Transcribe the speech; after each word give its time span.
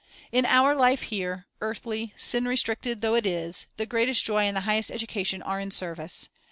In 0.31 0.47
our 0.47 0.73
life 0.73 1.03
here, 1.03 1.45
earthly, 1.61 2.11
sin 2.17 2.45
restricted, 2.45 3.01
though 3.01 3.13
it 3.13 3.23
is, 3.23 3.67
the 3.77 3.85
greatest 3.85 4.23
joy 4.23 4.45
and 4.47 4.57
the 4.57 4.61
highest 4.61 4.89
education 4.89 5.43
are 5.43 5.59
in 5.59 5.69
service. 5.69 6.27